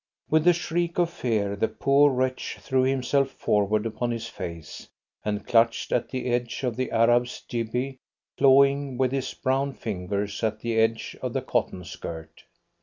With 0.31 0.47
a 0.47 0.53
shriek 0.53 0.97
of 0.97 1.11
fear 1.11 1.55
the 1.55 1.67
poor 1.67 2.09
wretch 2.11 2.57
threw 2.59 2.81
himself 2.81 3.29
forward 3.29 3.85
upon 3.85 4.09
his 4.09 4.25
face, 4.27 4.89
and 5.23 5.45
clutched 5.45 5.91
at 5.91 6.09
the 6.09 6.25
edge 6.33 6.63
of 6.63 6.75
the 6.75 6.89
Arab's 6.89 7.43
jibbeh, 7.47 7.99
clawing 8.35 8.97
with 8.97 9.11
his 9.11 9.31
brown 9.35 9.73
fingers 9.73 10.43
at 10.43 10.61
the 10.61 10.75
edge 10.79 11.15
of 11.21 11.33
the 11.33 11.43
cotton 11.43 11.83
skirt. 11.83 12.45